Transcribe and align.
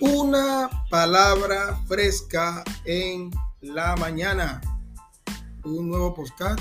Una 0.00 0.70
palabra 0.90 1.76
fresca 1.88 2.62
en 2.84 3.32
la 3.60 3.96
mañana. 3.96 4.60
Un 5.64 5.88
nuevo 5.88 6.14
podcast 6.14 6.60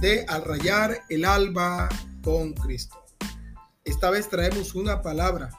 de 0.00 0.24
Al 0.28 0.44
rayar 0.44 1.02
el 1.08 1.24
alba 1.24 1.88
con 2.22 2.52
Cristo. 2.52 3.04
Esta 3.84 4.10
vez 4.10 4.28
traemos 4.28 4.76
una 4.76 5.02
palabra 5.02 5.50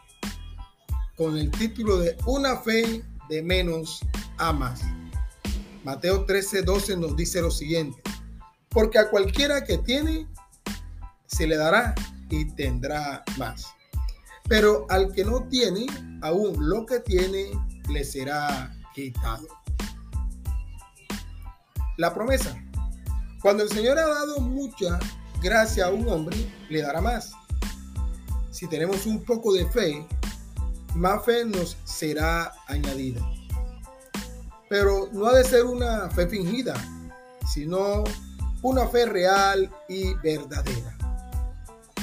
con 1.18 1.38
el 1.38 1.52
título 1.52 1.98
de 1.98 2.16
Una 2.26 2.56
fe 2.56 3.04
de 3.28 3.44
menos 3.44 4.00
a 4.38 4.54
más. 4.54 4.80
Mateo 5.84 6.24
13, 6.24 6.62
12 6.62 6.96
nos 6.96 7.18
dice 7.18 7.42
lo 7.42 7.52
siguiente. 7.52 8.02
Porque 8.70 9.00
a 9.00 9.10
cualquiera 9.10 9.66
que 9.66 9.80
tiene, 9.80 10.30
se 11.26 11.46
le 11.46 11.58
dará 11.58 11.94
y 12.30 12.46
tendrá 12.56 13.22
más. 13.38 13.66
Pero 14.52 14.86
al 14.90 15.14
que 15.14 15.24
no 15.24 15.44
tiene, 15.44 15.86
aún 16.22 16.68
lo 16.68 16.86
que 16.86 17.00
tiene 17.00 17.52
le 17.90 18.04
será 18.04 18.78
quitado. 18.94 19.48
La 21.96 22.14
promesa. 22.14 22.62
Cuando 23.42 23.64
el 23.64 23.70
Señor 23.70 23.98
ha 23.98 24.06
dado 24.10 24.42
mucha 24.42 25.00
gracia 25.42 25.86
a 25.86 25.92
un 25.92 26.06
hombre, 26.10 26.36
le 26.70 26.82
dará 26.82 27.00
más. 27.00 27.32
Si 28.52 28.68
tenemos 28.68 29.06
un 29.06 29.24
poco 29.24 29.54
de 29.54 29.66
fe, 29.68 30.06
más 30.96 31.24
fe 31.24 31.46
nos 31.46 31.78
será 31.86 32.52
añadida. 32.68 33.22
Pero 34.68 35.08
no 35.14 35.28
ha 35.28 35.34
de 35.34 35.46
ser 35.46 35.64
una 35.64 36.10
fe 36.10 36.28
fingida, 36.28 36.74
sino 37.54 38.04
una 38.62 38.86
fe 38.88 39.06
real 39.06 39.72
y 39.88 40.14
verdadera. 40.16 40.98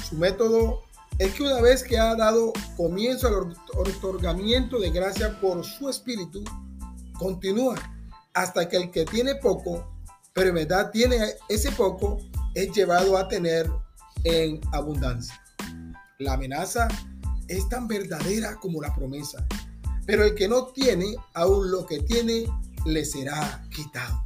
Su 0.09 0.17
método 0.17 0.88
es 1.19 1.35
que 1.35 1.43
una 1.43 1.61
vez 1.61 1.83
que 1.83 1.99
ha 1.99 2.15
dado 2.15 2.53
comienzo 2.77 3.27
al 3.27 3.55
otorgamiento 3.75 4.79
de 4.79 4.91
gracia 4.91 5.39
por 5.41 5.65
su 5.65 5.89
espíritu, 5.89 6.45
continúa 7.19 7.75
hasta 8.35 8.69
que 8.69 8.77
el 8.77 8.91
que 8.91 9.05
tiene 9.05 9.35
poco, 9.35 9.85
pero 10.33 10.51
en 10.51 10.55
verdad 10.55 10.91
tiene 10.93 11.19
ese 11.49 11.73
poco, 11.73 12.19
es 12.55 12.71
llevado 12.73 13.17
a 13.17 13.27
tener 13.27 13.69
en 14.23 14.61
abundancia. 14.73 15.43
La 16.19 16.35
amenaza 16.35 16.87
es 17.49 17.69
tan 17.69 17.89
verdadera 17.89 18.57
como 18.57 18.81
la 18.81 18.95
promesa, 18.95 19.45
pero 20.07 20.25
el 20.25 20.35
que 20.37 20.47
no 20.47 20.67
tiene, 20.67 21.17
aún 21.35 21.71
lo 21.71 21.85
que 21.85 22.01
tiene, 22.01 22.47
le 22.87 23.05
será 23.05 23.67
quitado. 23.75 24.25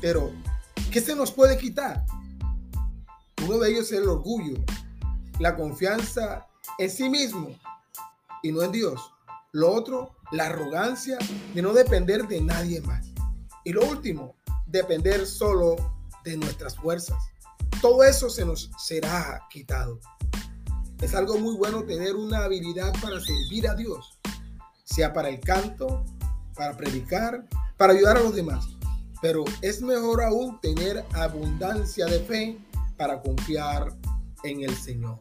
Pero, 0.00 0.32
¿qué 0.90 1.00
se 1.02 1.14
nos 1.14 1.30
puede 1.32 1.58
quitar? 1.58 2.04
Uno 3.44 3.58
de 3.58 3.70
ellos 3.70 3.92
es 3.92 3.98
el 3.98 4.08
orgullo, 4.08 4.54
la 5.38 5.56
confianza 5.56 6.46
en 6.78 6.90
sí 6.90 7.08
mismo 7.08 7.56
y 8.42 8.52
no 8.52 8.62
en 8.62 8.72
Dios. 8.72 9.12
Lo 9.52 9.72
otro, 9.72 10.14
la 10.30 10.46
arrogancia 10.46 11.18
de 11.54 11.62
no 11.62 11.72
depender 11.72 12.26
de 12.26 12.40
nadie 12.40 12.80
más. 12.80 13.06
Y 13.64 13.72
lo 13.72 13.86
último, 13.86 14.34
depender 14.66 15.26
solo 15.26 15.76
de 16.24 16.36
nuestras 16.36 16.76
fuerzas. 16.76 17.18
Todo 17.80 18.04
eso 18.04 18.30
se 18.30 18.44
nos 18.44 18.70
será 18.78 19.46
quitado. 19.50 20.00
Es 21.00 21.14
algo 21.14 21.38
muy 21.38 21.56
bueno 21.56 21.84
tener 21.84 22.14
una 22.14 22.44
habilidad 22.44 22.92
para 23.02 23.20
servir 23.20 23.68
a 23.68 23.74
Dios, 23.74 24.18
sea 24.84 25.12
para 25.12 25.28
el 25.28 25.40
canto, 25.40 26.04
para 26.54 26.76
predicar, 26.76 27.44
para 27.76 27.92
ayudar 27.92 28.18
a 28.18 28.20
los 28.20 28.34
demás. 28.34 28.64
Pero 29.20 29.44
es 29.60 29.82
mejor 29.82 30.22
aún 30.22 30.60
tener 30.60 31.04
abundancia 31.12 32.06
de 32.06 32.20
fe 32.20 32.58
para 32.96 33.20
confiar 33.20 33.92
en 34.44 34.62
el 34.62 34.76
Señor. 34.76 35.18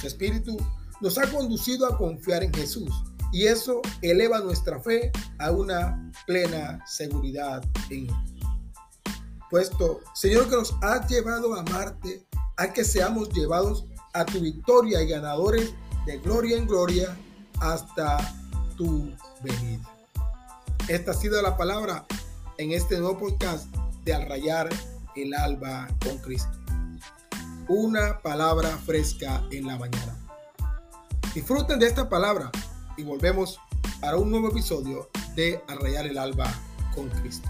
Su 0.00 0.06
Espíritu 0.06 0.56
nos 1.00 1.18
ha 1.18 1.30
conducido 1.30 1.86
a 1.86 1.96
confiar 1.96 2.42
en 2.42 2.52
Jesús 2.52 2.90
y 3.32 3.46
eso 3.46 3.82
eleva 4.02 4.40
nuestra 4.40 4.80
fe 4.80 5.10
a 5.38 5.50
una 5.50 6.10
plena 6.26 6.82
seguridad 6.86 7.64
en 7.90 8.08
Él. 8.08 8.14
Puesto, 9.50 10.00
Señor, 10.14 10.48
que 10.48 10.56
nos 10.56 10.74
has 10.82 11.08
llevado 11.08 11.54
a 11.54 11.60
amarte, 11.60 12.26
a 12.56 12.72
que 12.72 12.84
seamos 12.84 13.28
llevados 13.30 13.86
a 14.12 14.24
tu 14.24 14.40
victoria 14.40 15.02
y 15.02 15.08
ganadores 15.08 15.72
de 16.04 16.18
gloria 16.18 16.56
en 16.56 16.66
gloria 16.66 17.16
hasta 17.60 18.18
tu 18.76 19.12
venida. 19.42 19.88
Esta 20.88 21.12
ha 21.12 21.14
sido 21.14 21.40
la 21.42 21.56
palabra 21.56 22.06
en 22.58 22.72
este 22.72 22.98
nuevo 22.98 23.18
podcast 23.18 23.66
de 24.04 24.14
Al 24.14 24.28
Rayar 24.28 24.68
el 25.14 25.34
Alba 25.34 25.88
con 26.02 26.18
Cristo 26.18 26.65
una 27.68 28.20
palabra 28.20 28.68
fresca 28.70 29.42
en 29.50 29.66
la 29.66 29.76
mañana. 29.76 30.16
Disfruten 31.34 31.78
de 31.78 31.86
esta 31.86 32.08
palabra 32.08 32.50
y 32.96 33.02
volvemos 33.02 33.58
para 34.00 34.16
un 34.16 34.30
nuevo 34.30 34.48
episodio 34.50 35.10
de 35.34 35.62
Arrayar 35.68 36.06
el 36.06 36.18
Alba 36.18 36.52
con 36.94 37.08
Cristo. 37.08 37.48